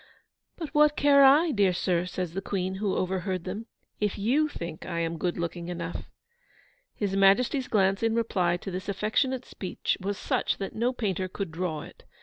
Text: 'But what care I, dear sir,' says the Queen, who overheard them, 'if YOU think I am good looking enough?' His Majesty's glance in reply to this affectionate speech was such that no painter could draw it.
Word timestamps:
'But 0.57 0.73
what 0.73 0.95
care 0.95 1.23
I, 1.23 1.51
dear 1.51 1.73
sir,' 1.73 2.07
says 2.07 2.33
the 2.33 2.41
Queen, 2.41 2.73
who 2.81 2.95
overheard 2.95 3.43
them, 3.43 3.67
'if 3.99 4.17
YOU 4.17 4.47
think 4.49 4.83
I 4.83 4.97
am 5.01 5.19
good 5.19 5.37
looking 5.37 5.67
enough?' 5.67 6.09
His 6.95 7.15
Majesty's 7.15 7.67
glance 7.67 8.01
in 8.01 8.15
reply 8.15 8.57
to 8.57 8.71
this 8.71 8.89
affectionate 8.89 9.45
speech 9.45 9.99
was 10.01 10.17
such 10.17 10.57
that 10.57 10.73
no 10.73 10.91
painter 10.91 11.27
could 11.27 11.51
draw 11.51 11.83
it. 11.83 12.03